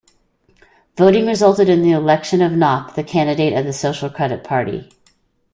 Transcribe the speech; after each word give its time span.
Voting 0.97 1.27
resulted 1.27 1.69
in 1.69 1.83
the 1.83 1.91
election 1.91 2.41
of 2.41 2.53
Knapp, 2.53 2.95
the 2.95 3.03
candidate 3.03 3.53
of 3.53 3.65
the 3.65 3.71
Social 3.71 4.09
Credit 4.09 4.43
Party. 4.43 4.89